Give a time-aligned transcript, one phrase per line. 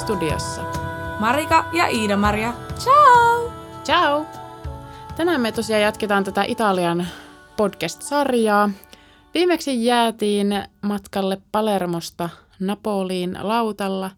[0.00, 0.62] studiossa.
[1.20, 3.52] Marika ja Iida-Maria, ciao!
[3.84, 4.26] Ciao!
[5.16, 7.06] Tänään me tosiaan jatketaan tätä Italian
[7.56, 8.70] podcast-sarjaa.
[9.34, 12.28] Viimeksi jäätiin matkalle Palermosta
[12.60, 14.10] Napoliin lautalla.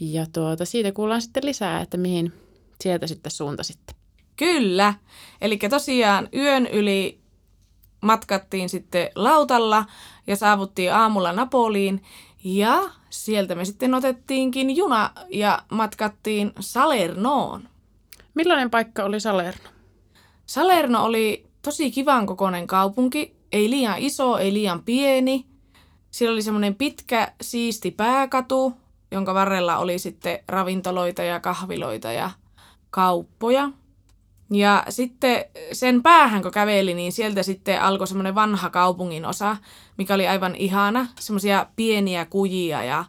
[0.00, 2.32] Ja tuota, siitä kuullaan sitten lisää, että mihin
[2.80, 3.94] sieltä sitten suuntasitte.
[4.36, 4.94] Kyllä.
[5.40, 7.20] Eli tosiaan yön yli
[8.00, 9.84] matkattiin sitten lautalla
[10.26, 12.02] ja saavuttiin aamulla Napoliin.
[12.44, 17.68] Ja sieltä me sitten otettiinkin juna ja matkattiin Salernoon.
[18.34, 19.68] Millainen paikka oli Salerno?
[20.46, 23.36] Salerno oli tosi kivan kokoinen kaupunki.
[23.52, 25.46] Ei liian iso, ei liian pieni.
[26.10, 28.72] Siellä oli semmoinen pitkä, siisti pääkatu,
[29.10, 32.30] jonka varrella oli sitten ravintoloita ja kahviloita ja
[32.90, 33.70] kauppoja.
[34.50, 39.56] Ja sitten sen päähän, kun käveli, niin sieltä sitten alkoi semmoinen vanha kaupungin osa,
[39.98, 41.06] mikä oli aivan ihana.
[41.20, 43.04] Semmoisia pieniä kujia ja,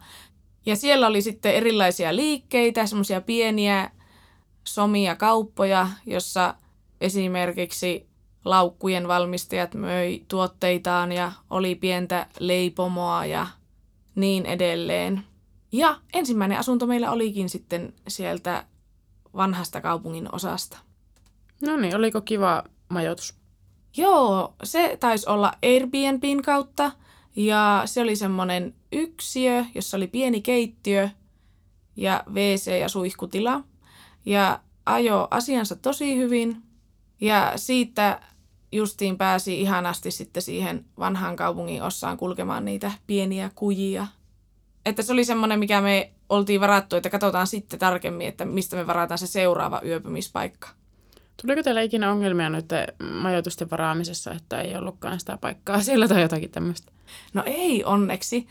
[0.66, 3.90] ja siellä oli sitten erilaisia liikkeitä, semmoisia pieniä
[4.64, 6.54] somia kauppoja, jossa
[7.00, 8.06] esimerkiksi
[8.44, 13.46] laukkujen valmistajat möi tuotteitaan ja oli pientä leipomoa ja
[14.14, 15.24] niin edelleen.
[15.72, 18.64] Ja ensimmäinen asunto meillä olikin sitten sieltä
[19.36, 20.78] vanhasta kaupungin osasta.
[21.62, 23.34] No niin, oliko kiva majoitus?
[23.96, 26.92] Joo, se taisi olla Airbnbin kautta
[27.36, 31.08] ja se oli semmoinen yksiö, jossa oli pieni keittiö
[31.96, 33.60] ja WC ja suihkutila.
[34.26, 36.62] Ja ajo asiansa tosi hyvin
[37.20, 38.20] ja siitä
[38.72, 44.06] justiin pääsi ihanasti sitten siihen vanhaan kaupungin osaan kulkemaan niitä pieniä kujia.
[44.86, 48.86] Että se oli semmoinen, mikä me oltiin varattu, että katsotaan sitten tarkemmin, että mistä me
[48.86, 50.68] varataan se seuraava yöpymispaikka.
[51.42, 52.68] Tuliko teillä ikinä ongelmia nyt
[53.12, 56.92] majoitusten varaamisessa, että ei ollutkaan sitä paikkaa siellä tai jotakin tämmöistä?
[57.34, 58.46] No ei onneksi.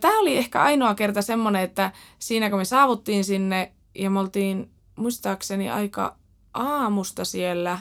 [0.00, 4.70] Tämä oli ehkä ainoa kerta semmoinen, että siinä kun me saavuttiin sinne ja me oltiin
[4.96, 6.16] muistaakseni aika
[6.54, 7.78] aamusta siellä,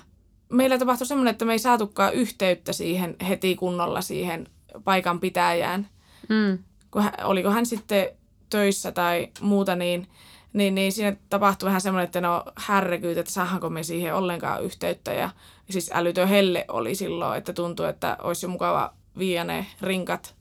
[0.50, 4.48] meillä tapahtui semmoinen, että me ei saatukaan yhteyttä siihen heti kunnolla siihen
[4.84, 5.88] paikan pitäjään.
[6.30, 6.60] Mm.
[6.92, 8.10] Kun hän, oliko hän sitten
[8.50, 10.08] töissä tai muuta, niin
[10.54, 15.14] niin, niin siinä tapahtui vähän semmoinen, että no härrekyyt, että saahanko me siihen ollenkaan yhteyttä.
[15.14, 15.30] Ja,
[15.70, 20.36] siis älytön helle oli silloin, että tuntui, että olisi jo mukava viiä ne rinkat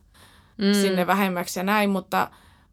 [0.59, 0.73] mm.
[0.73, 1.91] sinne vähemmäksi ja näin.
[1.91, 2.31] Mutta,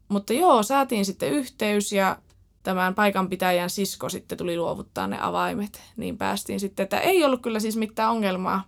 [0.08, 2.18] mutta joo, saatiin sitten yhteys ja
[2.62, 5.82] tämän paikanpitäjän sisko sitten tuli luovuttaa ne avaimet.
[5.96, 8.64] Niin päästiin sitten, että ei ollut kyllä siis mitään ongelmaa.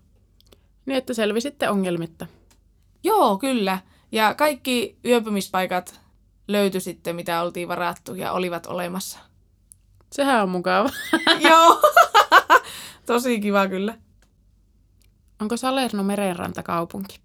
[0.87, 2.27] Niin, että selvisitte ongelmitta.
[3.05, 3.79] Joo, kyllä.
[4.13, 6.01] Ja kaikki yöpymispaikat
[6.49, 9.19] löytyi sitten, mitä oltiin varattu ja olivat olemassa.
[10.13, 10.91] Sehän on mukava.
[11.49, 11.81] Joo,
[13.07, 13.95] tosi kiva kyllä.
[15.41, 17.21] Onko Salerno merenrantakaupunki?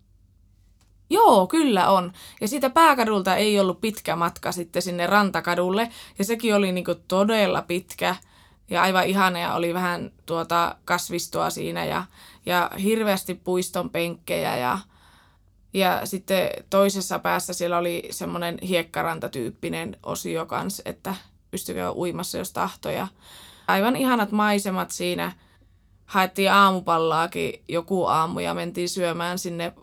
[1.10, 2.14] Joo, kyllä on.
[2.42, 5.90] Ja siitä pääkadulta ei ollut pitkä matka sitten sinne rantakadulle.
[6.20, 8.16] Ja sekin oli niinku todella pitkä
[8.70, 12.04] ja aivan ihana ja oli vähän tuota kasvistoa siinä ja,
[12.46, 14.80] ja hirveästi puiston penkkejä ja
[15.74, 21.16] ja sitten toisessa päässä siellä oli semmoinen hiekkarantatyyppinen osio kanssa, että
[21.52, 23.08] pystykö uimassa jos tahtoja.
[23.68, 25.32] Aivan ihanat maisemat siinä.
[26.06, 29.74] Haettiin aamupallaakin joku aamu ja mentiin syömään sinne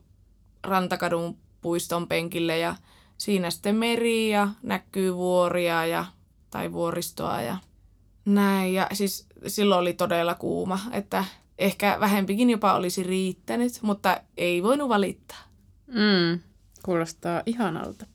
[0.63, 2.75] Rantakadun puiston penkille ja
[3.19, 6.05] siinä sitten meri ja näkyy vuoria ja,
[6.51, 7.57] tai vuoristoa ja
[8.25, 8.75] näin.
[8.75, 11.25] Ja siis silloin oli todella kuuma, että
[11.59, 15.48] ehkä vähempikin jopa olisi riittänyt, mutta ei voinut valittaa.
[15.89, 16.41] Mm,
[16.83, 18.07] kuulostaa ihanalta.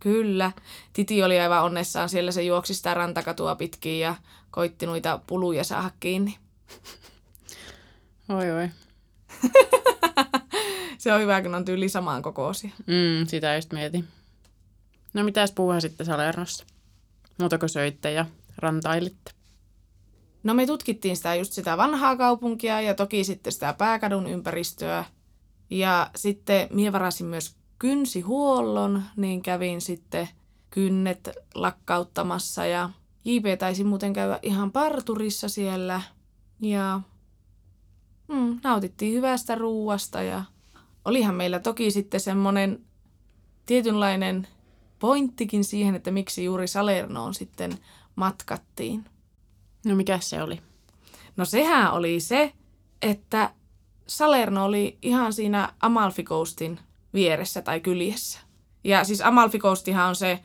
[0.00, 0.52] Kyllä.
[0.92, 2.32] Titi oli aivan onnessaan siellä.
[2.32, 4.14] Se juoksi sitä rantakatua pitkin ja
[4.50, 6.38] koitti noita puluja saada kiinni.
[8.28, 8.68] Oi oi.
[10.98, 12.70] se on hyvä, kun on tyyli samaan kokoisia.
[12.86, 14.08] Mm, sitä just mietin.
[15.14, 16.64] No mitäs puhua sitten Salernossa?
[17.38, 18.26] Muutako söitte ja
[18.56, 19.30] rantailitte?
[20.42, 25.04] No me tutkittiin sitä just sitä vanhaa kaupunkia ja toki sitten sitä pääkadun ympäristöä–
[25.70, 30.28] ja sitten minä varasin myös kynsihuollon, niin kävin sitten
[30.70, 32.90] kynnet lakkauttamassa ja
[33.24, 36.02] JP taisi muuten käydä ihan parturissa siellä
[36.60, 37.00] ja
[38.28, 40.44] mm, nautittiin hyvästä ruuasta ja
[41.04, 42.84] olihan meillä toki sitten semmoinen
[43.66, 44.48] tietynlainen
[44.98, 47.78] pointtikin siihen, että miksi juuri Salernoon sitten
[48.16, 49.04] matkattiin.
[49.86, 50.60] No mikä se oli?
[51.36, 52.52] No sehän oli se,
[53.02, 53.50] että
[54.08, 56.80] Salerno oli ihan siinä Amalfi Coastin
[57.14, 58.40] vieressä tai kyljessä.
[58.84, 60.40] Ja siis Amalfi Coastihan on se,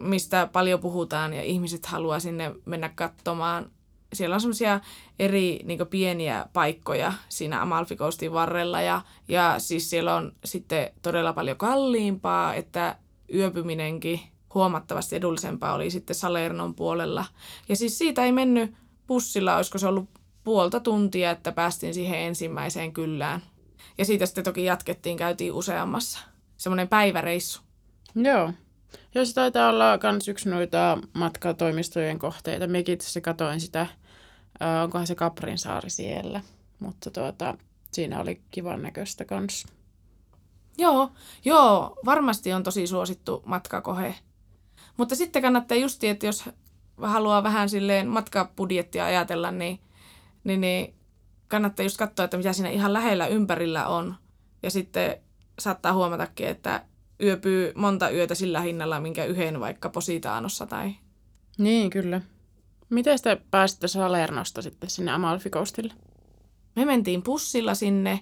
[0.00, 3.70] mistä paljon puhutaan ja ihmiset haluaa sinne mennä katsomaan.
[4.12, 4.80] Siellä on semmoisia
[5.18, 11.32] eri niin pieniä paikkoja siinä Amalfi Coastin varrella ja, ja siis siellä on sitten todella
[11.32, 12.96] paljon kalliimpaa, että
[13.34, 14.20] yöpyminenkin
[14.54, 17.24] huomattavasti edullisempaa oli sitten Salernon puolella.
[17.68, 18.74] Ja siis siitä ei mennyt
[19.06, 20.08] bussilla, olisiko se ollut
[20.48, 23.42] puolta tuntia, että päästiin siihen ensimmäiseen kyllään.
[23.98, 26.18] Ja siitä sitten toki jatkettiin, käytiin useammassa.
[26.56, 27.60] Semmoinen päiväreissu.
[28.14, 28.52] Joo.
[29.14, 32.66] Ja se taitaa olla myös yksi noita matkatoimistojen kohteita.
[32.66, 36.40] Mekin itse katoin sitä, äh, onkohan se Kaprinsaari siellä.
[36.78, 37.58] Mutta tuota,
[37.92, 39.68] siinä oli kivan näköistä kanssa.
[40.78, 41.12] Joo,
[41.44, 44.14] joo, varmasti on tosi suosittu matkakohe.
[44.96, 46.44] Mutta sitten kannattaa justi, että jos
[47.02, 49.80] haluaa vähän silleen matkabudjettia ajatella, niin,
[50.48, 50.94] niin, niin
[51.48, 54.14] kannattaa just katsoa, että mitä siinä ihan lähellä ympärillä on.
[54.62, 55.16] Ja sitten
[55.58, 56.84] saattaa huomatakin, että
[57.22, 60.94] yöpyy monta yötä sillä hinnalla, minkä yhden vaikka Positaanossa tai...
[61.58, 62.20] Niin, kyllä.
[62.90, 65.94] Miten te pääsitte Salernosta sitten sinne Amalfi Coastille?
[66.76, 68.20] Me mentiin pussilla sinne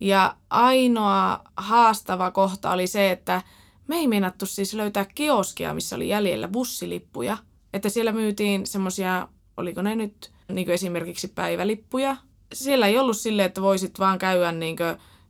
[0.00, 3.42] ja ainoa haastava kohta oli se, että
[3.88, 7.36] me ei meinattu siis löytää kioskia, missä oli jäljellä bussilippuja.
[7.72, 12.16] Että siellä myytiin semmosia, oliko ne nyt niin esimerkiksi päivälippuja.
[12.52, 14.76] Siellä ei ollut silleen, että voisit vaan käydä niin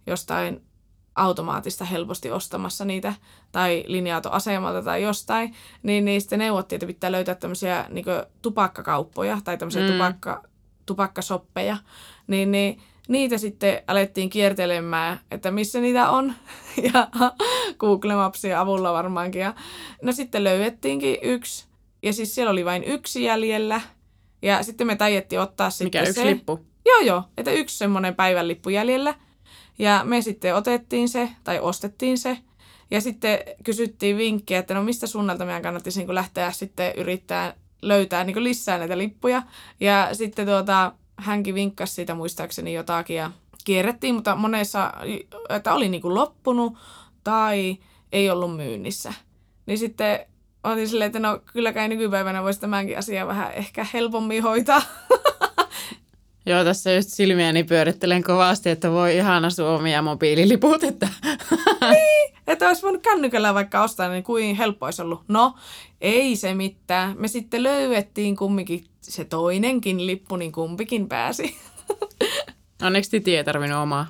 [0.06, 0.62] jostain
[1.14, 3.14] automaattista helposti ostamassa niitä
[3.52, 8.04] tai linja-autoasemalta tai jostain, niin niistä neuvottiin, että pitää löytää tämmöisiä niin
[8.42, 9.92] tupakkakauppoja tai tämmöisiä mm.
[9.92, 10.42] tupakka,
[10.86, 11.76] tupakkasoppeja,
[12.26, 16.34] niin, niin niitä sitten alettiin kiertelemään, että missä niitä on,
[16.92, 17.08] ja
[17.78, 19.40] Google Mapsin avulla varmaankin.
[19.40, 19.54] Ja
[20.02, 21.66] no sitten löydettiinkin yksi,
[22.02, 23.80] ja siis siellä oli vain yksi jäljellä,
[24.43, 26.27] ja sitten me taidettiin ottaa sitten Mikä yksi se.
[26.27, 26.67] lippu?
[26.87, 29.15] Joo, joo, että yksi semmoinen päivän lippu jäljellä.
[29.79, 32.39] Ja me sitten otettiin se, tai ostettiin se,
[32.91, 38.25] ja sitten kysyttiin vinkkiä, että no mistä suunnalta meidän kannattaisi niin lähteä sitten yrittää löytää
[38.25, 39.43] niin lisää näitä lippuja.
[39.81, 43.31] Ja sitten tuota, hänkin vinkkasi siitä muistaakseni jotakin ja
[43.65, 44.93] kierrettiin, mutta monessa,
[45.49, 46.79] että oli niin loppunut
[47.25, 47.77] tai
[48.12, 49.15] ei ollut myynnissä.
[49.67, 50.27] Niin sitten
[50.64, 54.82] olin silleen, että no kylläkään nykypäivänä voisi tämänkin asian vähän ehkä helpommin hoitaa.
[56.47, 61.09] Joo, tässä just silmiäni pyörittelen kovasti, että voi ihana Suomi ja mobiililiput, että...
[61.91, 65.20] niin, että olisi voinut kännykällä vaikka ostaa, niin kuin helppo olisi ollut.
[65.29, 65.55] No,
[66.00, 67.15] ei se mitään.
[67.19, 71.56] Me sitten löydettiin kumminkin se toinenkin lippu, niin kumpikin pääsi.
[72.82, 74.06] Onneksi Titi ei tarvinnut omaa.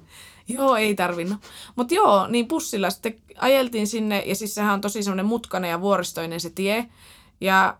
[0.48, 1.40] Joo, ei tarvinnut.
[1.76, 5.80] Mutta joo, niin pussilla sitten ajeltiin sinne, ja siis sehän on tosi semmoinen mutkainen ja
[5.80, 6.88] vuoristoinen se tie.
[7.40, 7.76] Ja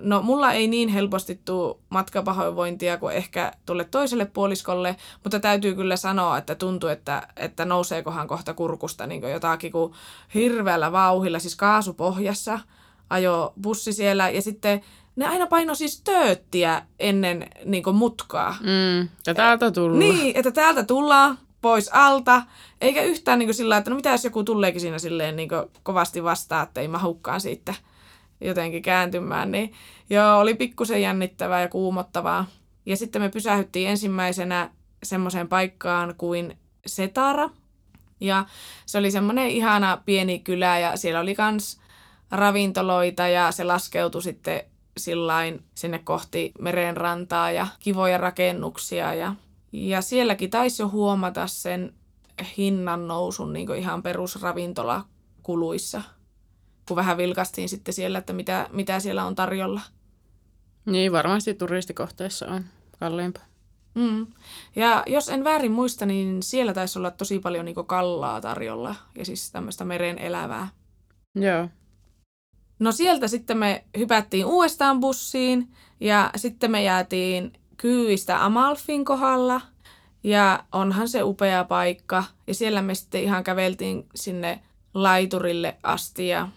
[0.00, 5.96] no mulla ei niin helposti tule matkapahoinvointia kuin ehkä tulle toiselle puoliskolle, mutta täytyy kyllä
[5.96, 9.92] sanoa, että tuntuu, että, että nouseekohan kohta kurkusta niin jotakin kuin
[10.34, 12.60] hirveällä vauhilla, siis kaasupohjassa
[13.10, 14.82] ajo bussi siellä ja sitten
[15.16, 18.56] ne aina paino siis tööttiä ennen niin mutkaa.
[18.60, 19.98] Mm, että täältä tullaan.
[19.98, 22.42] Niin, että täältä tullaan pois alta,
[22.80, 25.48] eikä yhtään niin sillä että no mitä jos joku tuleekin siinä silleen niin
[25.82, 27.74] kovasti vastaan, että ei mahukkaan siitä
[28.40, 29.72] jotenkin kääntymään, niin
[30.10, 32.46] joo, oli pikkusen jännittävää ja kuumottavaa.
[32.86, 34.70] Ja sitten me pysähyttiin ensimmäisenä
[35.02, 37.50] semmoiseen paikkaan kuin Setara.
[38.20, 38.44] Ja
[38.86, 41.80] se oli semmoinen ihana pieni kylä ja siellä oli kans
[42.30, 44.62] ravintoloita ja se laskeutui sitten
[44.96, 49.14] sillain sinne kohti merenrantaa ja kivoja rakennuksia.
[49.14, 49.34] Ja,
[49.72, 51.94] ja sielläkin taisi jo huomata sen
[52.58, 56.02] hinnan nousun niin ihan perusravintolakuluissa
[56.88, 59.80] kun vähän vilkastiin sitten siellä, että mitä, mitä siellä on tarjolla.
[60.86, 62.64] Niin, varmasti turistikohteissa on
[62.98, 63.44] kalliimpaa.
[63.94, 64.26] Mm.
[64.76, 69.24] Ja jos en väärin muista, niin siellä taisi olla tosi paljon niin kallaa tarjolla ja
[69.24, 70.68] siis tämmöistä meren elävää.
[71.34, 71.68] Joo.
[72.78, 75.68] No sieltä sitten me hypättiin uudestaan bussiin
[76.00, 79.60] ja sitten me jäätiin Kyistä Amalfin kohdalla.
[80.24, 82.24] Ja onhan se upea paikka.
[82.46, 84.60] Ja siellä me sitten ihan käveltiin sinne
[84.94, 86.48] laiturille asti ja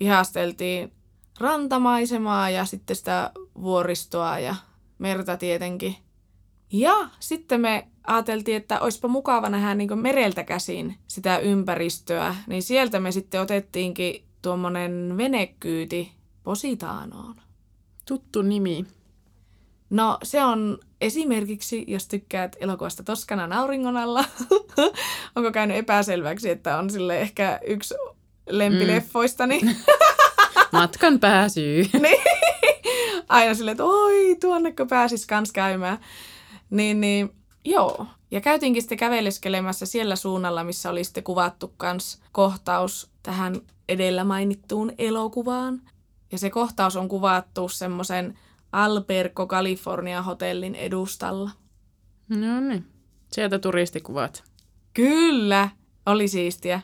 [0.00, 0.92] ihasteltiin
[1.40, 3.30] rantamaisemaa ja sitten sitä
[3.60, 4.54] vuoristoa ja
[4.98, 5.96] merta tietenkin.
[6.72, 13.00] Ja sitten me ajateltiin, että olisipa mukava nähdä niin mereltä käsin sitä ympäristöä, niin sieltä
[13.00, 17.34] me sitten otettiinkin tuommoinen venekyyti Positaanoon.
[18.06, 18.86] Tuttu nimi.
[19.90, 24.24] No se on esimerkiksi, jos tykkäät elokuvasta Toskana auringon alla,
[25.36, 27.94] onko käynyt epäselväksi, että on sille ehkä yksi
[28.50, 29.60] lempileffoistani.
[29.62, 29.74] Mm.
[30.72, 31.82] Matkan pääsyy.
[32.02, 32.22] niin.
[33.28, 35.98] Aina silleen, että oi, tuonneko pääsis kans käymään.
[36.70, 37.30] Niin, niin,
[37.70, 38.06] joo.
[38.30, 44.92] Ja käytiinkin sitten käveleskelemässä siellä suunnalla, missä oli sitten kuvattu kans kohtaus tähän edellä mainittuun
[44.98, 45.82] elokuvaan.
[46.32, 48.38] Ja se kohtaus on kuvattu semmoisen
[48.72, 51.50] Alberco California hotellin edustalla.
[52.28, 52.84] No niin.
[53.32, 54.44] Sieltä turistikuvat.
[54.94, 55.68] Kyllä,
[56.06, 56.80] oli siistiä.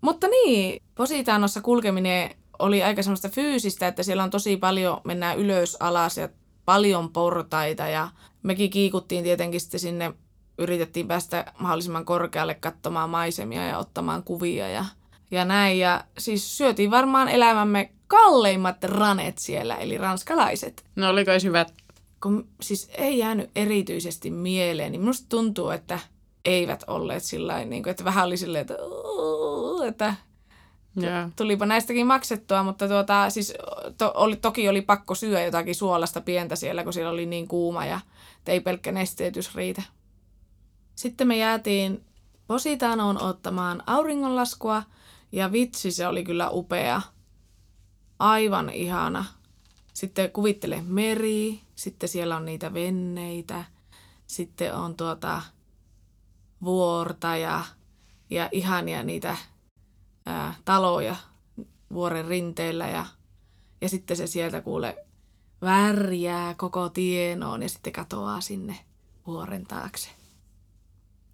[0.00, 5.76] Mutta niin, Positaanossa kulkeminen oli aika semmoista fyysistä, että siellä on tosi paljon, mennään ylös,
[5.80, 6.28] alas ja
[6.64, 8.08] paljon portaita ja
[8.42, 10.12] mekin kiikuttiin tietenkin sitten sinne,
[10.58, 14.84] yritettiin päästä mahdollisimman korkealle katsomaan maisemia ja ottamaan kuvia ja,
[15.30, 15.78] ja näin.
[15.78, 20.84] Ja siis syötiin varmaan elämämme kalleimmat ranet siellä, eli ranskalaiset.
[20.96, 21.74] No oliko hyvät?
[22.22, 25.98] Kun siis ei jäänyt erityisesti mieleen, niin minusta tuntuu, että
[26.44, 28.76] eivät olleet sillä niin että vähän oli silleen, että,
[29.88, 30.14] että
[31.02, 31.30] Yeah.
[31.36, 33.54] tulipa näistäkin maksettua, mutta tuota, siis
[33.98, 37.86] to, oli, toki oli pakko syödä jotakin suolasta pientä siellä, kun siellä oli niin kuuma
[37.86, 38.00] ja
[38.46, 39.82] ei pelkkä nesteytys riitä.
[40.98, 42.04] Sitten me jäätiin
[42.46, 44.82] Positanoon ottamaan auringonlaskua
[45.32, 47.02] ja vitsi se oli kyllä upea.
[48.18, 49.24] Aivan ihana.
[49.94, 53.64] Sitten kuvittele meri, sitten siellä on niitä venneitä,
[54.26, 55.42] sitten on tuota
[56.64, 57.64] vuorta ja,
[58.30, 59.36] ja ihania niitä
[60.26, 61.16] ää, taloja
[61.92, 63.06] vuoren rinteillä ja,
[63.80, 65.06] ja sitten se sieltä kuule
[65.62, 68.78] värjää koko tienoon ja sitten katoaa sinne
[69.26, 70.17] vuoren taakse.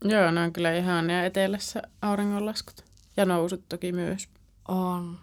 [0.05, 2.85] Joo, ne on kyllä ihania etelässä auringonlaskut.
[3.17, 4.29] Ja nousut toki myös.
[4.69, 5.19] On.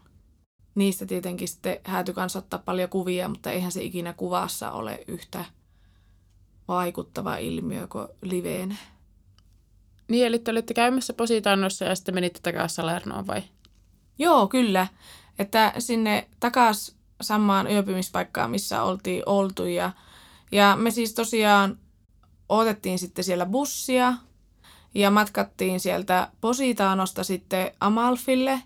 [0.76, 5.46] Niistä tietenkin sitten hääty kanssa ottaa paljon kuvia, mutta eihän se ikinä kuvassa ole yhtä
[6.68, 8.78] vaikuttava ilmiö kuin liveen.
[10.08, 13.44] Niin, eli te olitte käymässä Positanossa ja sitten menitte takaisin Salernoon vai?
[14.20, 14.88] Joo, kyllä.
[15.40, 19.66] Että sinne takas samaan yöpymispaikkaan, missä oltiin oltu.
[19.66, 19.92] Ja,
[20.52, 21.78] ja me siis tosiaan
[22.50, 24.14] otettiin sitten siellä bussia
[24.96, 28.62] ja matkattiin sieltä Positaanosta sitten Amalfille.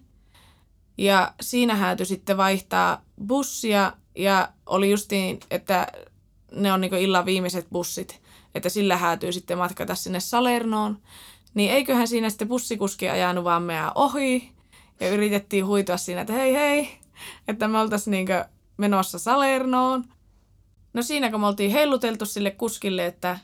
[0.97, 5.87] Ja siinä häätyi sitten vaihtaa bussia ja oli justiin, että
[6.51, 8.21] ne on niinku illan viimeiset bussit,
[8.55, 10.97] että sillä häätyy sitten matkata sinne Salernoon.
[11.53, 14.51] Niin eiköhän siinä sitten bussikuski ajanut vaan meidän ohi
[14.99, 16.89] ja yritettiin huitua siinä, että hei hei,
[17.47, 18.45] että me oltaisiin niinkö
[18.77, 20.03] menossa Salernoon.
[20.93, 23.39] No siinä kun me oltiin heiluteltu sille kuskille, että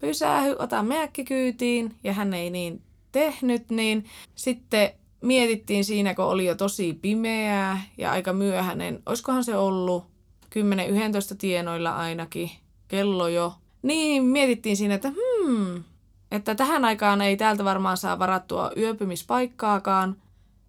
[0.00, 4.04] pysähy, ota meäkki kyytiin, ja hän ei niin tehnyt, niin
[4.34, 9.02] sitten mietittiin siinä, kun oli jo tosi pimeää ja aika myöhäinen.
[9.06, 10.04] Olisikohan se ollut
[10.44, 12.50] 10-11 tienoilla ainakin,
[12.88, 13.54] kello jo.
[13.82, 15.84] Niin mietittiin siinä, että hmm,
[16.30, 20.16] että tähän aikaan ei täältä varmaan saa varattua yöpymispaikkaakaan.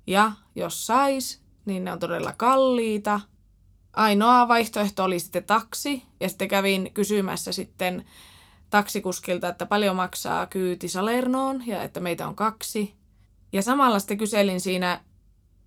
[0.08, 3.22] Ja jos sais, niin ne on todella kalliita.
[3.94, 6.04] Ainoa vaihtoehto oli sitten taksi.
[6.20, 8.06] Ja sitten kävin kysymässä sitten
[8.72, 12.94] taksikuskilta, että paljon maksaa kyyti Salernoon ja että meitä on kaksi.
[13.54, 15.02] Ja samalla sitten kyselin siinä,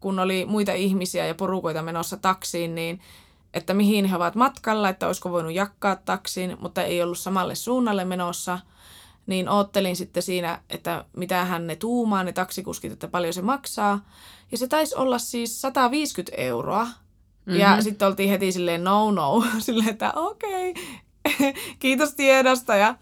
[0.01, 3.01] kun oli muita ihmisiä ja porukoita menossa taksiin, niin
[3.55, 8.05] että mihin he ovat matkalla, että olisiko voinut jakkaa taksin, mutta ei ollut samalle suunnalle
[8.05, 8.59] menossa.
[9.27, 14.05] Niin oottelin sitten siinä, että mitä hän ne tuumaa, ne taksikuskit, että paljon se maksaa.
[14.53, 16.85] Ja se taisi olla siis 150 euroa.
[16.85, 17.61] Mm-hmm.
[17.61, 20.83] Ja sitten oltiin heti silleen no no, silleen, että okei, okay.
[21.79, 22.77] kiitos tiedosta.
[22.77, 22.95] Ja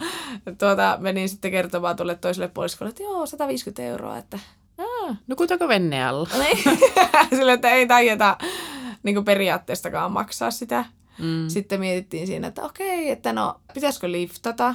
[0.59, 4.39] tuota, menin sitten kertomaan tuolle toiselle puoliskolle, että joo, 150 euroa, että
[4.79, 6.29] Ah, nukutako venne alla?
[7.37, 8.39] Silleen, että ei taijeta
[9.03, 10.85] niin periaatteestakaan maksaa sitä.
[11.19, 11.49] Mm.
[11.49, 14.75] Sitten mietittiin siinä, että okei, että no, pitäisikö liftata?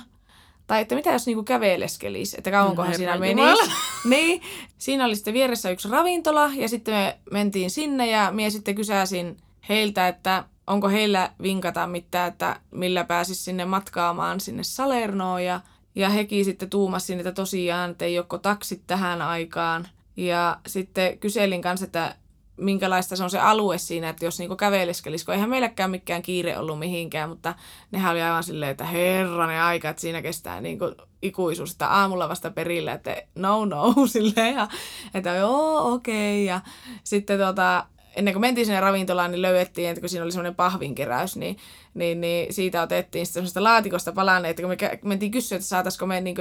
[0.68, 3.72] Tai että mitä jos niinku käveleskelisi, että kauankohan No siinä menisi.
[4.06, 4.42] Niin,
[4.78, 9.38] siinä oli sitten vieressä yksi ravintola ja sitten me mentiin sinne ja minä sitten kysäsin
[9.70, 15.62] heiltä, että onko heillä vinkata mitään, että millä pääsisi sinne matkaamaan sinne Salernoon ja,
[15.96, 19.88] ja hekin sitten tuumasin, että tosiaan, että ei joko taksit tähän aikaan.
[20.18, 22.16] Ja sitten kyselin kanssa, että
[22.58, 26.58] minkälaista se on se alue siinä, että jos niinku käveleskelisi, kun eihän meilläkään mikään kiire
[26.58, 27.56] ollut mihinkään, mutta
[27.92, 30.86] nehän oli aivan silleen, että herranen aika, että siinä kestää niinku
[31.22, 34.68] ikuisuus, että aamulla vasta perillä, että no no, silleen, ja,
[35.14, 36.56] että joo, okei, okay.
[36.56, 36.62] ja
[37.04, 37.86] sitten tota,
[38.18, 41.58] ennen kuin mentiin sinne ravintolaan, niin löydettiin, että kun siinä oli semmoinen pahvinkeräys, niin,
[41.94, 46.22] niin, niin siitä otettiin semmoista laatikosta palaneet, että kun me mentiin kysyä, että saataisiko me
[46.22, 46.36] niin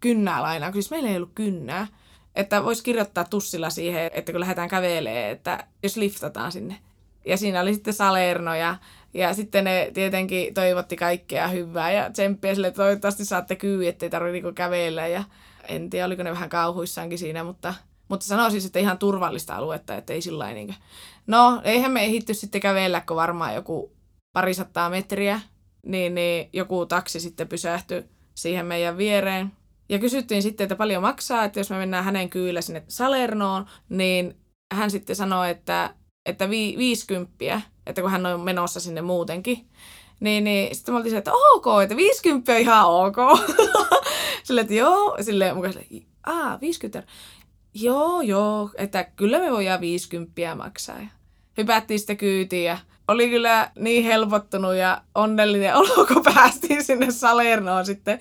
[0.00, 1.86] kynnää lainaa, kun siis meillä ei ollut kynnää,
[2.36, 6.76] että voisi kirjoittaa tussilla siihen, että kun lähdetään kävelee, että jos liftataan sinne.
[7.24, 8.76] Ja siinä oli sitten Salerno ja,
[9.14, 14.10] ja sitten ne tietenkin toivotti kaikkea hyvää ja tsemppiä sille, että toivottavasti saatte kyy, ettei
[14.10, 15.24] tarvitse niinku kävellä ja
[15.68, 17.74] en tiedä, oliko ne vähän kauhuissaankin siinä, mutta,
[18.08, 20.74] mutta sanoisin, että ihan turvallista aluetta, että ei sillä niin
[21.26, 23.92] No, eihän me ehitty sitten kävellä, kun varmaan joku
[24.32, 25.40] parisattaa metriä,
[25.86, 29.52] niin, niin joku taksi sitten pysähtyi siihen meidän viereen.
[29.88, 34.36] Ja kysyttiin sitten, että paljon maksaa, että jos me mennään hänen kyydillä sinne Salernoon, niin
[34.74, 35.94] hän sitten sanoi, että,
[36.26, 39.68] että vi, 50, että kun hän on menossa sinne muutenkin.
[40.20, 43.16] Niin, niin sitten me oltiin että ok, että 50 on ihan ok.
[44.44, 47.12] Silleen, että joo, silleen mukaan silleen, aa, 50 euroa.
[47.74, 51.00] Joo, joo, että kyllä me voidaan 50 maksaa.
[51.00, 51.06] Ja
[51.58, 57.86] hypättiin sitten kyytiin ja oli kyllä niin helpottunut ja onnellinen olo, kun päästiin sinne Salernoon
[57.86, 58.18] sitten.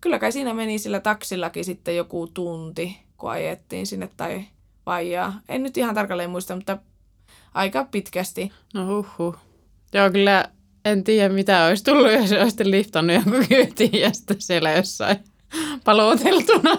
[0.00, 4.44] Kyllä kai siinä meni sillä taksillakin sitten joku tunti, kun ajettiin sinne tai
[4.86, 5.40] vaijaa.
[5.48, 6.78] En nyt ihan tarkalleen muista, mutta
[7.54, 8.52] aika pitkästi.
[8.74, 9.36] No huhhuh.
[9.92, 10.44] Joo, kyllä
[10.84, 15.16] en tiedä mitä olisi tullut, jos olisi liftannut jonkun kyytiin ja sitten siellä jossain
[15.84, 16.76] paloteltuna.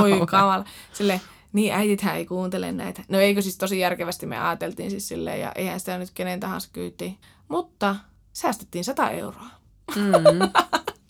[0.00, 0.64] Oi kamala.
[0.92, 1.20] Sille
[1.52, 3.02] niin äitithän ei kuuntele näitä.
[3.08, 6.68] No eikö siis tosi järkevästi me ajateltiin siis silleen, ja eihän sitä nyt kenen tahansa
[6.72, 7.18] kyytiin.
[7.48, 7.96] Mutta
[8.32, 9.50] säästettiin 100 euroa.
[9.96, 10.12] Mm.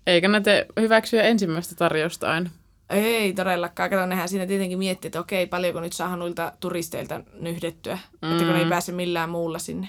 [0.07, 2.51] Eikä näitä hyväksyä ensimmäistä tarjousta aina.
[2.91, 3.91] Ei todellakaan.
[3.91, 7.99] Kato, nehän siinä tietenkin miettii, että okei, paljonko nyt saa noilta turisteilta nyhdettyä.
[8.23, 8.33] Mm.
[8.33, 9.89] Että kun ei pääse millään muulla sinne.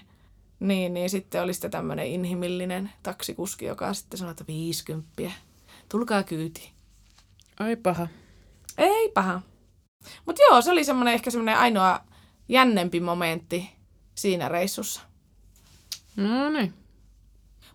[0.60, 5.32] Niin, niin sitten oli sitten tämmöinen inhimillinen taksikuski, joka sitten sanoi, että 50.
[5.90, 6.70] Tulkaa kyytiin.
[7.60, 8.08] Ai paha.
[8.78, 9.42] Ei paha.
[10.26, 12.00] Mutta joo, se oli semmoinen ehkä semmoinen ainoa
[12.50, 13.70] jännempi momentti
[14.16, 15.02] siinä reissussa.
[16.16, 16.74] No niin.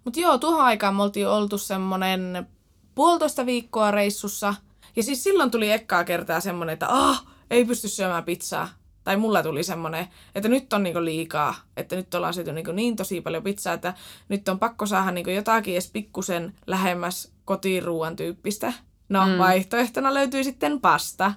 [0.05, 2.49] Mutta joo, tuohon aikaan me oltiin oltu semmoinen
[2.95, 4.55] puolitoista viikkoa reissussa.
[4.97, 8.69] Ja siis silloin tuli ekkaa kertaa semmoinen, että ah, ei pysty syömään pizzaa.
[9.05, 12.97] Tai mulla tuli semmoinen, että nyt on niinku liikaa, että nyt ollaan syöty niinku niin
[12.97, 13.95] tosi paljon pizzaa, että
[14.29, 18.73] nyt on pakko saada niinku jotakin edes pikkusen lähemmäs kotiruuan tyyppistä.
[19.09, 19.39] No, mm.
[19.39, 21.33] vaihtoehtona löytyi sitten pasta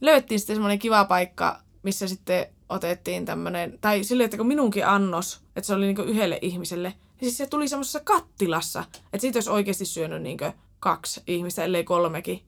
[0.00, 5.40] löyttiin sitten semmoinen kiva paikka, missä sitten otettiin tämmöinen, tai silleen, että kun minunkin annos,
[5.56, 9.50] että se oli niinku yhdelle ihmiselle, niin siis se tuli semmoisessa kattilassa, että siitä olisi
[9.50, 10.44] oikeasti syönyt niinku
[10.80, 12.42] kaksi ihmistä, ellei kolmekin.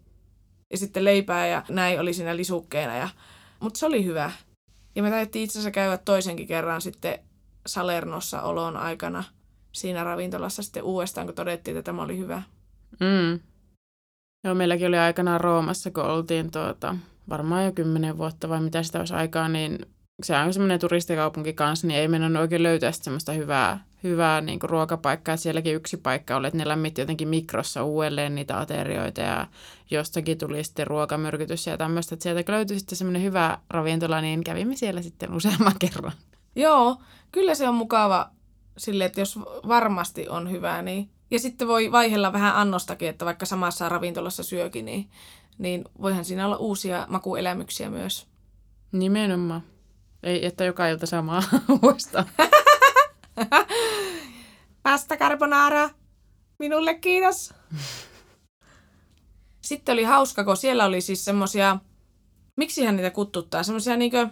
[0.70, 2.96] Ja sitten leipää ja näin oli siinä lisukkeena.
[2.96, 3.08] Ja...
[3.60, 4.32] Mutta se oli hyvä.
[4.94, 7.18] Ja me taidettiin itse asiassa käydä toisenkin kerran sitten
[7.66, 9.24] Salernossa olon aikana
[9.72, 12.42] siinä ravintolassa sitten uudestaan, kun todettiin, että tämä oli hyvä.
[13.00, 13.40] Mm.
[14.44, 16.96] Joo, meilläkin oli aikanaan Roomassa, kun oltiin tuota,
[17.28, 19.78] varmaan jo kymmenen vuotta vai mitä sitä olisi aikaa, niin
[20.22, 24.70] se on semmoinen turistikaupunki kanssa, niin ei mennä oikein löytää semmoista hyvää, hyvää niin kuin
[24.70, 25.36] ruokapaikkaa.
[25.36, 29.46] Sielläkin yksi paikka oli, että ne lämmitti jotenkin mikrossa uudelleen niitä aterioita ja
[29.90, 32.14] jostakin tuli sitten ruokamyrkytys ja tämmöistä.
[32.14, 36.12] Että sieltä löytyi sitten semmoinen hyvä ravintola, niin kävimme siellä sitten useamman kerran.
[36.56, 36.96] Joo,
[37.32, 38.30] kyllä se on mukava
[38.78, 43.46] sille, että jos varmasti on hyvää, niin ja sitten voi vaihella vähän annostakin, että vaikka
[43.46, 45.10] samassa ravintolassa syökin, niin
[45.58, 48.26] niin voihan siinä olla uusia makuelämyksiä myös.
[48.92, 49.62] Nimenomaan.
[50.22, 51.42] Ei, että joka ilta samaa
[51.82, 52.26] uudestaan.
[54.82, 55.90] Pasta carbonara.
[56.58, 57.54] Minulle kiitos.
[59.60, 61.78] Sitten oli hauska, kun siellä oli siis semmosia,
[62.86, 64.28] hän niitä kuttuttaa, semmosia niinkö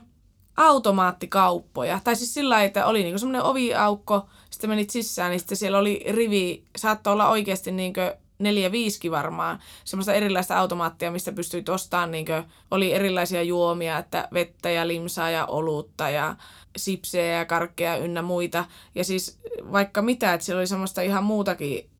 [0.56, 2.00] automaattikauppoja.
[2.04, 6.04] Tai siis sillä että oli niinku semmoinen oviaukko, sitten menit sisään, niin sitten siellä oli
[6.10, 12.26] rivi, saattoi olla oikeasti niinkö neljä viiski varmaan, semmoista erilaista automaattia, mistä pystyit ostamaan, niin
[12.70, 16.36] oli erilaisia juomia, että vettä ja limsaa ja olutta ja
[16.76, 18.64] sipsejä ja karkkeja ynnä muita.
[18.94, 19.38] Ja siis
[19.72, 21.90] vaikka mitä, että siellä oli semmoista ihan muutakin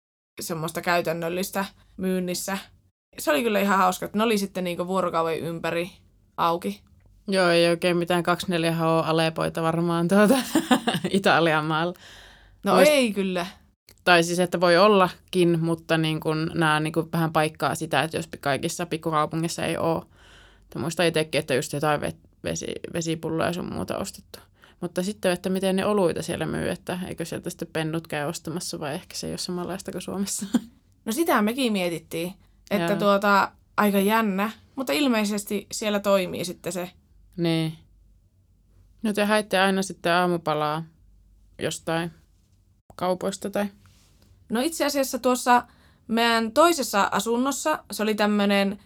[0.41, 1.65] semmoista käytännöllistä
[1.97, 2.59] myynnissä.
[3.19, 5.91] Se oli kyllä ihan hauska, että ne oli sitten niin vuorokauden ympäri
[6.37, 6.81] auki.
[7.29, 10.39] Joo, ei oikein mitään 24H-alepoita varmaan tuota
[11.11, 11.95] Italian maalla.
[12.65, 12.91] No Oist...
[12.91, 13.47] ei kyllä.
[14.05, 18.17] Tai siis, että voi ollakin, mutta niin kun, nämä niin kun vähän paikkaa sitä, että
[18.17, 20.03] jos kaikissa pikkukaupungissa ei ole.
[20.63, 22.01] Että muista itsekin, että just jotain
[22.45, 24.39] vesi, vesipulloja sun muuta ostettu.
[24.81, 28.81] Mutta sitten, että miten ne oluita siellä myy, että eikö sieltä sitten pennut käy ostamassa
[28.81, 30.47] vai ehkä se ei ole samanlaista kuin Suomessa.
[31.05, 32.35] No sitä mekin mietittiin,
[32.71, 32.99] että Joo.
[32.99, 36.91] tuota, aika jännä, mutta ilmeisesti siellä toimii sitten se.
[37.37, 37.79] Niin.
[39.03, 40.85] No te haitte aina sitten aamupalaa
[41.59, 42.11] jostain
[42.97, 43.67] kaupoista tai
[44.49, 45.63] No itse asiassa tuossa
[46.09, 48.79] meidän toisessa asunnossa, se oli tämmöinen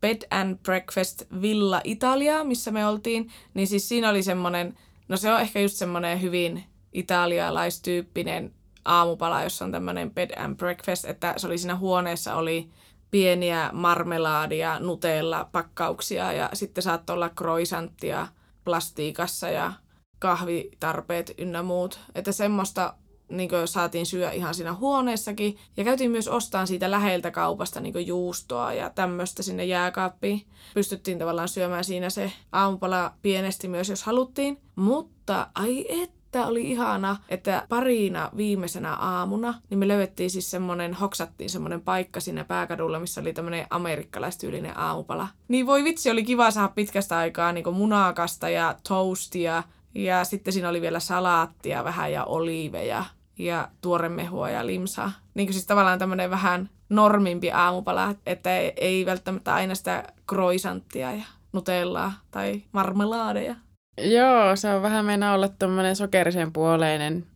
[0.00, 5.32] bed and breakfast villa Italia, missä me oltiin, niin siis siinä oli semmoinen, no se
[5.32, 11.46] on ehkä just semmoinen hyvin italialaistyyppinen aamupala, jossa on tämmöinen bed and breakfast, että se
[11.46, 12.70] oli siinä huoneessa oli
[13.12, 18.28] pieniä marmelaadia, nutella, pakkauksia ja sitten saattoi olla croissanttia
[18.64, 19.72] plastiikassa ja
[20.18, 22.00] kahvitarpeet ynnä muut.
[22.14, 22.94] Että semmoista
[23.28, 25.58] niin saatiin syö ihan siinä huoneessakin.
[25.76, 30.46] Ja käytiin myös ostamaan siitä läheltä kaupasta niin juustoa ja tämmöistä sinne jääkaappiin.
[30.74, 34.60] Pystyttiin tavallaan syömään siinä se aamupala pienesti myös, jos haluttiin.
[34.76, 35.86] Mutta ai
[36.32, 42.20] että oli ihana, että parina viimeisenä aamuna, niin me löydettiin siis semmonen, hoksattiin semmonen paikka
[42.20, 45.28] siinä pääkadulla, missä oli tämmönen amerikkalaistyylinen aamupala.
[45.48, 49.62] Niin voi vitsi, oli kiva saada pitkästä aikaa niin munakasta ja toastia
[49.94, 53.04] ja sitten siinä oli vielä salaattia vähän ja oliiveja
[53.38, 55.12] ja tuoremehua ja limsaa.
[55.34, 61.24] Niin kuin siis tavallaan tämmöinen vähän normimpi aamupala, että ei välttämättä aina sitä kroisanttia ja
[61.52, 63.56] nutellaa tai marmelaadeja.
[63.98, 67.26] Joo, se on vähän meinaa olla tuommoinen sokerisen puoleinen.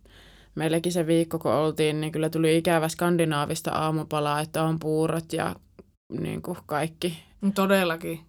[0.55, 5.55] Meilläkin se viikko, kun oltiin, niin kyllä tuli ikävä skandinaavista aamupalaa, että on puurot ja
[6.21, 7.23] niin kuin kaikki.
[7.55, 8.21] Todellakin.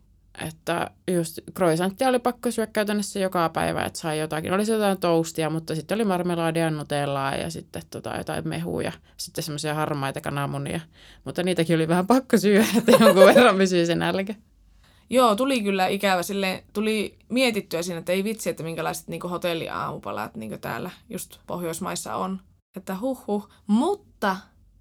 [0.48, 4.54] Että just croissanttia oli pakko syödä käytännössä joka päivä, että sai jotakin.
[4.54, 8.92] Oli jotain toastia, mutta sitten oli marmelaadia, nutellaa ja sitten tota, jotain mehuja.
[9.18, 10.80] Sitten semmoisia harmaita kananmunia.
[11.24, 14.36] Mutta niitäkin oli vähän pakko syödä, että jonkun verran pysyy sen nälkä.
[15.10, 16.24] Joo, tuli kyllä ikävä.
[16.24, 22.16] Sille tuli mietittyä siinä, että ei vitsi, että minkälaiset niin hotelliaamupalat niin täällä just Pohjoismaissa
[22.16, 22.40] on.
[22.76, 23.50] Että huh huh.
[23.68, 24.38] Mutta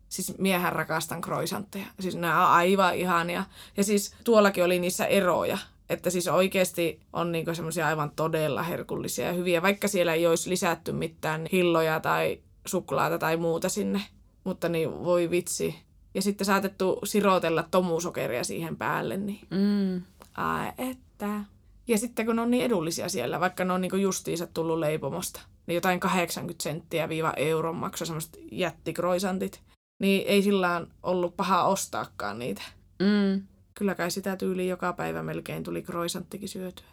[0.09, 1.87] siis miehän rakastan croissantteja.
[2.01, 3.45] Siis nämä on aivan ihania.
[3.77, 5.59] Ja siis tuollakin oli niissä eroja.
[5.89, 10.51] Että siis oikeasti on niinku semmoisia aivan todella herkullisia ja hyviä, vaikka siellä ei olisi
[10.51, 14.03] lisätty mitään hilloja tai suklaata tai muuta sinne.
[14.45, 15.75] Mutta niin voi vitsi.
[16.15, 20.03] Ja sitten saatettu sirotella tomusokeria siihen päälle, niin Mm.
[20.37, 21.45] Ai että.
[21.89, 25.41] Ja sitten kun ne on niin edullisia siellä, vaikka ne on niinku justiinsa tullut leipomosta,
[25.67, 29.63] niin jotain 80 senttiä viiva euron maksoi semmoiset jättikroisantit,
[29.99, 32.63] niin ei sillä ollut paha ostaakaan niitä.
[33.03, 33.43] Mm.
[33.75, 36.87] Kyllä kai sitä tyyliin joka päivä melkein tuli kroisanttikin syötyä.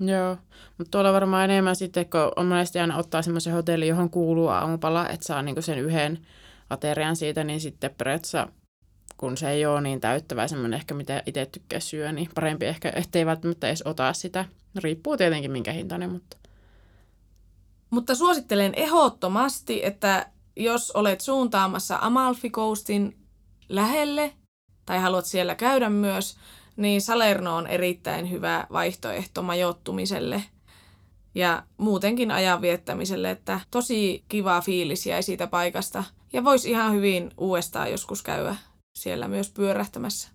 [0.00, 0.36] Joo,
[0.78, 5.08] mutta tuolla varmaan enemmän sitten, kun on monesti aina ottaa semmoisen hotellin, johon kuuluu aamupala,
[5.08, 6.26] että saa niinku sen yhden
[6.70, 8.48] aterian siitä, niin sitten periaatteessa,
[9.18, 12.92] kun se ei ole niin täyttävää semmoinen ehkä, mitä itse tykkää syödä, niin parempi ehkä,
[12.96, 14.44] ettei välttämättä edes ota sitä.
[14.76, 16.36] Riippuu tietenkin minkä hintainen, mutta
[17.90, 20.26] Mutta suosittelen ehdottomasti, että
[20.56, 23.16] jos olet suuntaamassa Amalfi Coastin
[23.68, 24.32] lähelle
[24.86, 26.36] tai haluat siellä käydä myös,
[26.76, 30.44] niin Salerno on erittäin hyvä vaihtoehto majoittumiselle
[31.34, 36.04] ja muutenkin ajan viettämiselle, että tosi kiva fiilis jäi siitä paikasta.
[36.32, 38.56] Ja voisi ihan hyvin uudestaan joskus käydä
[39.02, 40.28] siellä myös pyörähtämässä.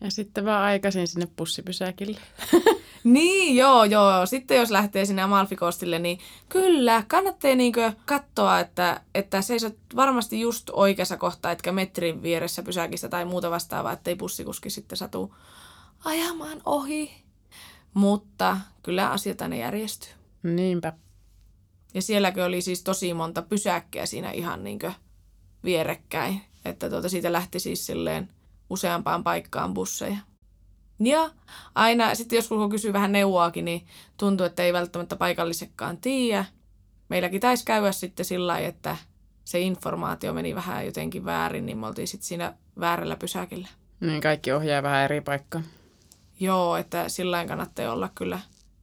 [0.00, 2.20] ja sitten vaan aikaisin sinne pussipysäkille.
[3.04, 4.26] Niin, joo, joo.
[4.26, 10.70] Sitten jos lähtee sinne Amalfikostille, niin kyllä, kannattaa niinkö katsoa, että, että seisot varmasti just
[10.72, 15.34] oikeassa kohtaa, etkä metrin vieressä pysäkistä tai muuta vastaavaa, ettei bussikuski sitten satu
[16.04, 17.10] ajamaan ohi.
[17.94, 20.10] Mutta kyllä asiat aina järjestyy.
[20.42, 20.92] Niinpä.
[21.94, 24.92] Ja sielläkö oli siis tosi monta pysäkkiä siinä ihan niinkö
[25.64, 26.40] vierekkäin.
[26.68, 28.28] Että tuota, siitä lähti siis silleen
[28.70, 30.16] useampaan paikkaan busseja.
[31.00, 31.30] Ja
[31.74, 36.44] aina sitten joskus kun kysyy vähän neuvoakin, niin tuntuu, että ei välttämättä paikallisekkaan tiedä.
[37.08, 38.96] Meilläkin taisi käydä sitten sillä lailla, että
[39.44, 43.68] se informaatio meni vähän jotenkin väärin, niin me oltiin sitten siinä väärällä pysäkillä.
[44.00, 45.64] Niin kaikki ohjaa vähän eri paikkaan.
[46.40, 48.38] Joo, että sillä kannattaa olla kyllä.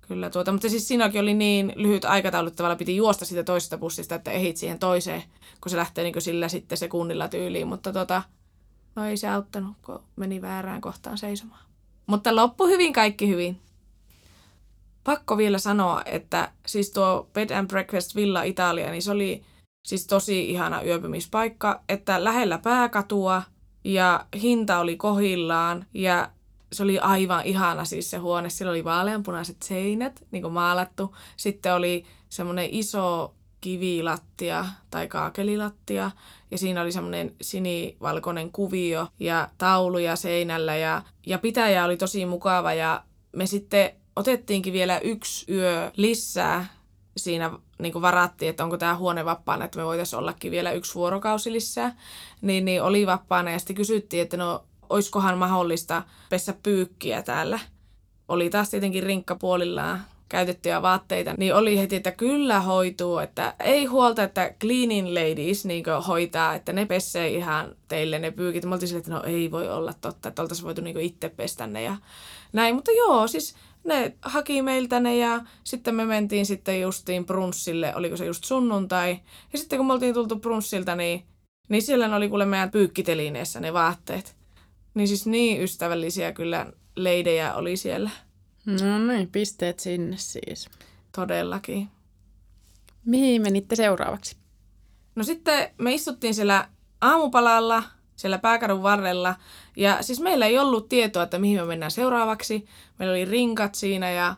[0.08, 0.52] Kyllä tuota.
[0.52, 4.58] Mutta siis siinäkin oli niin lyhyt aikataulu, että piti juosta siitä toisesta bussista, että ehit
[4.58, 5.24] siihen toiseen,
[5.62, 7.68] kun se lähtee niin sillä sitten sekunnilla tyyliin.
[7.68, 8.24] Mutta tota,
[8.96, 11.66] no ei se auttanut, kun meni väärään kohtaan seisomaan.
[12.08, 13.60] Mutta loppu hyvin, kaikki hyvin.
[15.04, 19.44] Pakko vielä sanoa, että siis tuo Bed and Breakfast Villa Italia, niin se oli
[19.86, 23.44] siis tosi ihana yöpymispaikka, että lähellä pääkatua
[23.84, 26.30] ja hinta oli kohillaan ja
[26.72, 28.50] se oli aivan ihana siis se huone.
[28.50, 31.16] Sillä oli vaaleanpunaiset seinät, niin kuin maalattu.
[31.38, 36.12] Sitten oli semmoinen iso kivilattia tai kaakelilattia.
[36.52, 40.76] Ja siinä oli semmoinen sinivalkoinen kuvio ja tauluja seinällä.
[40.76, 42.74] Ja, ja pitäjä oli tosi mukava.
[42.74, 43.04] Ja
[43.36, 46.66] me sitten otettiinkin vielä yksi yö lisää.
[47.18, 50.96] Siinä niin kuin varattiin, että onko tämä huone vapaana, että me voitaisiin ollakin vielä yksi
[50.96, 51.96] vuorokausi lisää,
[52.42, 57.60] niin, niin oli vapaana ja sitten kysyttiin, että no oiskohan mahdollista pessä pyykkiä täällä.
[58.28, 63.86] Oli taas tietenkin rinkka puolillaan käytettyjä vaatteita, niin oli heti, että kyllä hoituu, että ei
[63.86, 68.66] huolta, että cleaning ladies niin hoitaa, että ne pesee ihan teille ne pyykit.
[68.66, 71.68] Me oltiin sille, että no ei voi olla totta, että oltaisiin voitu niin itse pestä
[71.68, 71.96] ne ja
[72.54, 72.76] näin.
[72.76, 78.18] Mutta joo, siis ne haki meiltä ne ja sitten me mentiin sitten justiin brunssille, oliko
[78.18, 79.20] se just sunnuntai.
[79.54, 81.24] Ja sitten kun me oltiin tultu brunssilta, niin,
[81.70, 84.36] niin siellä oli kuule meidän pyykkitelineessä ne vaatteet.
[84.96, 88.10] Niin siis niin ystävällisiä kyllä leidejä oli siellä.
[88.66, 90.70] No niin, pisteet sinne siis.
[91.16, 91.88] Todellakin.
[93.06, 94.38] Mihin menitte seuraavaksi?
[95.16, 96.70] No sitten me istuttiin siellä
[97.02, 97.84] aamupalalla,
[98.16, 99.36] siellä pääkadun varrella.
[99.78, 102.66] Ja siis meillä ei ollut tietoa, että mihin me mennään seuraavaksi.
[103.00, 104.36] Meillä oli rinkat siinä ja,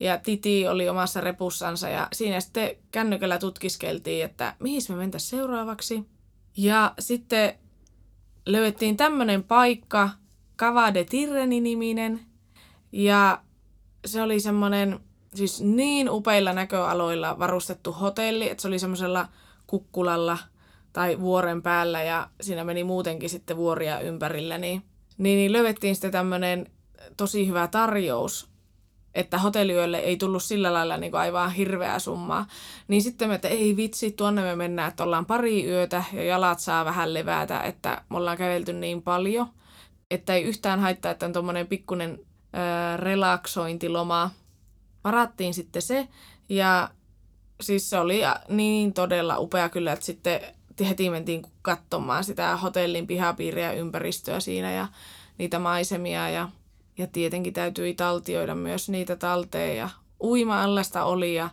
[0.00, 1.88] ja Titi oli omassa repussansa.
[1.88, 6.04] Ja siinä sitten kännykällä tutkiskeltiin, että mihin me mentäisiin seuraavaksi.
[6.56, 7.54] Ja sitten
[8.48, 10.10] löydettiin tämmöinen paikka,
[10.58, 12.20] Cava de Tirreni-niminen.
[12.92, 13.42] Ja
[14.06, 15.00] se oli semmoinen
[15.34, 19.28] siis niin upeilla näköaloilla varustettu hotelli, että se oli semmoisella
[19.66, 20.38] kukkulalla
[20.92, 24.82] tai vuoren päällä ja siinä meni muutenkin sitten vuoria ympärillä, niin,
[25.18, 26.66] niin, niin löydettiin sitten tämmöinen
[27.16, 28.48] tosi hyvä tarjous
[29.14, 32.46] että hotelliyölle ei tullut sillä lailla niin kuin aivan hirveää summaa.
[32.88, 36.58] Niin sitten me, että ei vitsi, tuonne me mennään, että ollaan pari yötä ja jalat
[36.60, 39.46] saa vähän levätä, että me ollaan kävelty niin paljon,
[40.10, 42.18] että ei yhtään haittaa, että on tuommoinen pikkuinen
[42.54, 44.30] äh, relaksointiloma.
[45.04, 46.08] Varattiin sitten se
[46.48, 46.90] ja
[47.60, 50.40] siis se oli niin todella upea kyllä, että sitten
[50.88, 54.88] heti mentiin katsomaan sitä hotellin pihapiiriä ympäristöä siinä ja
[55.38, 56.48] niitä maisemia ja,
[56.98, 59.88] ja tietenkin täytyi taltioida myös niitä talteen ja
[60.20, 61.50] uima-allasta oli ja,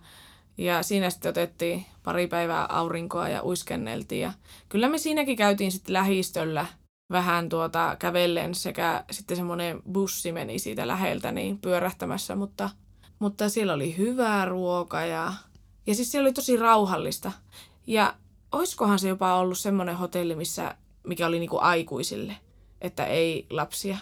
[0.57, 4.33] ja siinä sitten otettiin pari päivää aurinkoa ja uiskenneltiin ja
[4.69, 6.65] kyllä me siinäkin käytiin sitten lähistöllä
[7.11, 12.69] vähän tuota kävellen sekä sitten semmoinen bussi meni siitä läheltä niin pyörähtämässä, mutta,
[13.19, 15.33] mutta siellä oli hyvää ruoka ja,
[15.87, 17.31] ja siis siellä oli tosi rauhallista.
[17.87, 18.15] Ja
[18.51, 22.35] oiskohan se jopa ollut semmoinen hotelli, missä, mikä oli niinku aikuisille,
[22.81, 23.97] että ei lapsia.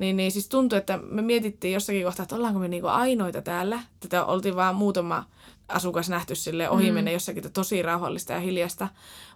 [0.00, 3.80] Niin, niin siis tuntui, että me mietittiin jossakin kohtaa, että ollaanko me niinku ainoita täällä.
[4.00, 5.24] Tätä oltiin vaan muutama
[5.68, 7.08] asukas nähty sille ohi mm.
[7.08, 8.88] jossakin tosi rauhallista ja hiljasta.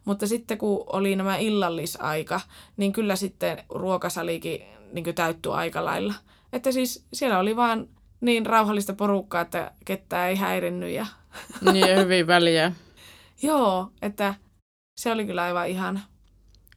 [0.05, 2.41] Mutta sitten kun oli nämä illallisaika,
[2.77, 4.61] niin kyllä sitten ruokasalikin
[4.93, 6.15] niin täyttyi aika lailla.
[6.53, 7.89] Että siis siellä oli vaan
[8.21, 10.91] niin rauhallista porukkaa, että ketään ei häirinnyt.
[10.91, 11.07] Ja...
[11.73, 12.73] Niin, hyvin väliä.
[13.43, 14.35] Joo, että
[15.01, 16.01] se oli kyllä aivan ihana.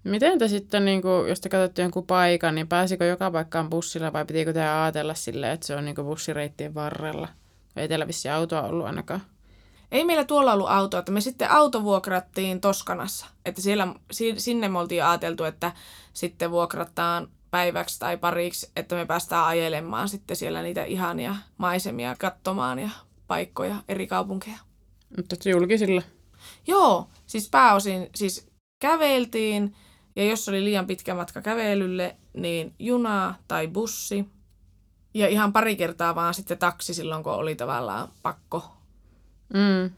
[0.03, 4.13] Miten te sitten, niin kuin, jos te katsotte jonkun paikan, niin pääsikö joka paikkaan bussilla
[4.13, 7.27] vai pitikö te ajatella silleen, että se on niin bussireittien varrella?
[7.75, 9.21] Ei teillä vissi autoa ollut ainakaan.
[9.91, 13.25] Ei meillä tuolla ollut autoa, että me sitten auto vuokrattiin Toskanassa.
[13.45, 13.88] Että siellä,
[14.38, 15.71] sinne me oltiin ajateltu, että
[16.13, 22.79] sitten vuokrataan päiväksi tai pariksi, että me päästään ajelemaan sitten siellä niitä ihania maisemia katsomaan
[22.79, 22.89] ja
[23.27, 24.57] paikkoja, eri kaupunkeja.
[25.17, 26.01] Mutta julkisilla?
[26.67, 28.47] Joo, siis pääosin siis
[28.79, 29.75] käveltiin
[30.17, 34.25] ja jos oli liian pitkä matka kävelylle, niin juna tai bussi.
[35.13, 38.71] Ja ihan pari kertaa vaan sitten taksi silloin, kun oli tavallaan pakko.
[39.53, 39.91] Mm.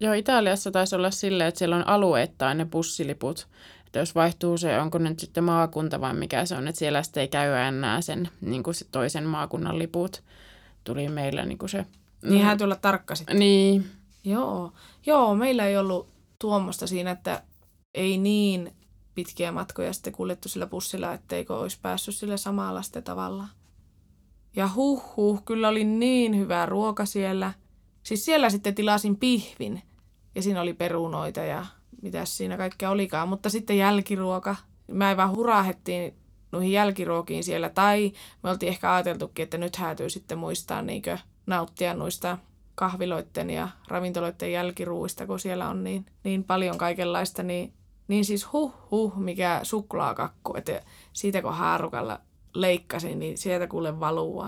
[0.00, 3.48] Joo, Italiassa taisi olla silleen, että siellä on alueittain ne bussiliput.
[3.86, 7.20] Että jos vaihtuu se, onko nyt sitten maakunta vai mikä se on, että siellä sitten
[7.20, 10.22] ei käy enää sen niin kuin se toisen maakunnan liput.
[10.84, 11.86] Tuli meillä niin kuin se...
[12.22, 13.38] Niin hän tulla tarkka sitten.
[13.38, 13.86] Niin.
[14.24, 14.72] Joo.
[15.06, 16.08] Joo, meillä ei ollut
[16.38, 17.42] tuommoista siinä, että
[17.94, 18.72] ei niin
[19.14, 23.48] pitkiä matkoja sitten kuljettu sillä bussilla, etteikö olisi päässyt sille samalla sitten tavalla.
[24.56, 27.52] Ja huh, huh, kyllä oli niin hyvää ruoka siellä.
[28.02, 29.82] Siis siellä sitten tilasin pihvin
[30.34, 31.66] ja siinä oli perunoita ja
[32.02, 33.28] mitä siinä kaikkea olikaan.
[33.28, 34.56] Mutta sitten jälkiruoka.
[34.92, 36.14] Mä vaan hurahettiin
[36.52, 37.68] noihin jälkiruokiin siellä.
[37.68, 42.38] Tai me oltiin ehkä ajateltukin, että nyt häätyy sitten muistaa niinkö nauttia noista
[42.74, 47.72] kahviloiden ja ravintoloiden jälkiruuista, kun siellä on niin, niin paljon kaikenlaista, niin,
[48.08, 52.20] niin siis huh huh, mikä suklaakakku, että siitä kun haarukalla
[52.54, 54.44] leikkasin, niin sieltä kuule valuu.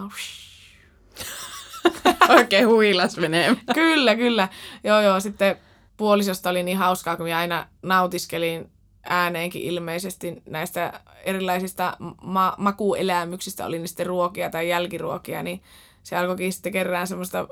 [2.37, 3.57] Oikein huilas menee.
[3.75, 4.49] kyllä, kyllä.
[4.85, 5.21] Joo, joo.
[5.21, 5.57] Sitten
[5.97, 8.71] puolisosta oli niin hauskaa, kun minä aina nautiskelin
[9.03, 15.63] ääneenkin ilmeisesti näistä erilaisista ma- makuelämyksistä, oli ne sitten ruokia tai jälkiruokia, niin
[16.03, 17.07] se alkoikin sitten kerään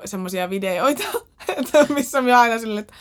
[0.05, 1.03] semmoisia videoita,
[1.57, 2.93] että missä minä aina silleen, että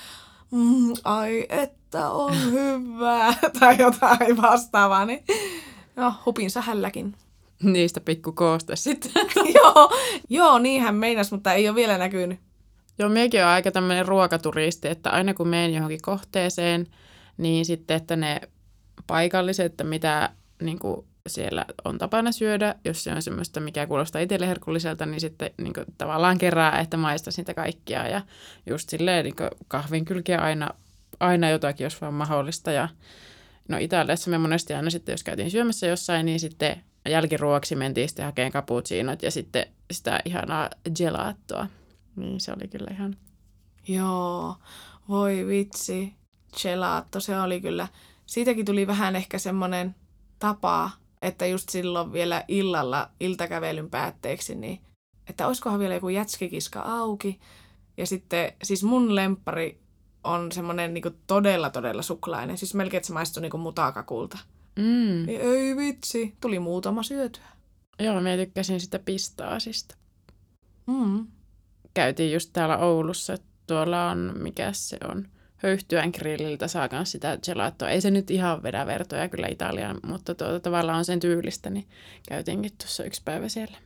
[0.54, 5.24] mm, ai että on hyvää, tai jotain vastaavaa, niin
[5.96, 7.14] no, hupin sähälläkin.
[7.62, 9.12] Niistä pikku kooste sitten.
[9.54, 9.90] joo,
[10.28, 12.38] joo, niinhän meinas, mutta ei ole vielä näkynyt.
[12.98, 16.86] Joo, mekin on aika tämmöinen ruokaturisti, että aina kun menen johonkin kohteeseen,
[17.36, 18.40] niin sitten, että ne
[19.06, 20.30] paikalliset, että mitä
[20.62, 22.74] niin kuin siellä on tapana syödä.
[22.84, 26.96] Jos se on semmoista, mikä kuulostaa itselle herkulliselta, niin sitten niin kuin, tavallaan kerää, että
[26.96, 28.08] maista sitä kaikkia.
[28.08, 28.22] Ja
[28.70, 29.34] just silleen niin
[29.68, 30.70] kahvin kylkeä aina,
[31.20, 32.72] aina jotakin, jos vaan mahdollista.
[32.72, 32.88] Ja
[33.68, 38.24] no Italiassa me monesti aina sitten, jos käytiin syömässä jossain, niin sitten jälkiruoksi mentiin sitten
[38.24, 41.66] hakemaan cappuccinot ja sitten sitä ihanaa gelaattoa.
[42.16, 43.16] Niin se oli kyllä ihan...
[43.88, 44.56] Joo,
[45.08, 46.14] voi vitsi,
[46.62, 47.88] gelaatto, se oli kyllä...
[48.26, 49.94] Siitäkin tuli vähän ehkä semmoinen
[50.38, 50.90] tapa
[51.24, 54.80] että just silloin vielä illalla iltakävelyn päätteeksi, niin
[55.28, 57.40] että olisikohan vielä joku jätskikiska auki.
[57.96, 59.80] Ja sitten, siis mun lempari
[60.24, 62.58] on semmoinen niin todella, todella suklainen.
[62.58, 64.38] Siis melkein, että se maistuu niin mutakakulta.
[64.76, 65.26] Mm.
[65.26, 67.44] Niin ei vitsi, tuli muutama syötyä.
[67.98, 69.94] Joo, mä tykkäsin sitä pistaasista.
[70.86, 71.26] Mm.
[71.94, 75.28] Käytiin just täällä Oulussa, tuolla on, mikä se on,
[75.64, 77.88] höyhtyän grilliltä saa myös sitä gelatoa.
[77.88, 81.86] Ei se nyt ihan vedä vertoja kyllä Italiaan, mutta tuota, tavallaan on sen tyylistä, niin
[82.28, 83.76] käytiinkin tuossa yksi päivä siellä.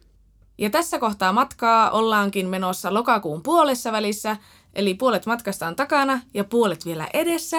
[0.59, 4.37] Ja tässä kohtaa matkaa ollaankin menossa lokakuun puolessa välissä,
[4.75, 7.57] eli puolet matkasta on takana ja puolet vielä edessä.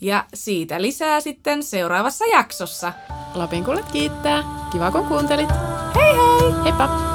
[0.00, 2.92] Ja siitä lisää sitten seuraavassa jaksossa.
[3.34, 4.44] Lapin kuulet kiittää.
[4.72, 5.50] Kiva kun kuuntelit.
[5.94, 6.64] Hei hei!
[6.64, 7.09] Heippa!